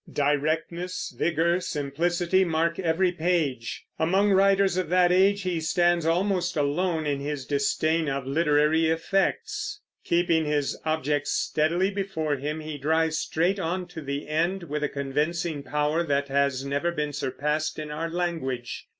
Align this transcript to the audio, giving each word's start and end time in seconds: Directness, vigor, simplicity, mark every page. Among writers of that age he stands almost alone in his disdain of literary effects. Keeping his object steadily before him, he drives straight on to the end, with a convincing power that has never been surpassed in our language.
Directness, 0.11 1.13
vigor, 1.15 1.59
simplicity, 1.61 2.43
mark 2.43 2.79
every 2.79 3.11
page. 3.11 3.85
Among 3.99 4.31
writers 4.31 4.75
of 4.75 4.89
that 4.89 5.11
age 5.11 5.43
he 5.43 5.59
stands 5.59 6.07
almost 6.07 6.57
alone 6.57 7.05
in 7.05 7.19
his 7.19 7.45
disdain 7.45 8.09
of 8.09 8.25
literary 8.25 8.87
effects. 8.89 9.79
Keeping 10.03 10.45
his 10.45 10.75
object 10.85 11.27
steadily 11.27 11.91
before 11.91 12.37
him, 12.37 12.61
he 12.61 12.79
drives 12.79 13.19
straight 13.19 13.59
on 13.59 13.85
to 13.89 14.01
the 14.01 14.27
end, 14.27 14.63
with 14.63 14.83
a 14.83 14.89
convincing 14.89 15.61
power 15.61 16.03
that 16.03 16.29
has 16.29 16.65
never 16.65 16.91
been 16.91 17.13
surpassed 17.13 17.77
in 17.77 17.91
our 17.91 18.09
language. 18.09 18.87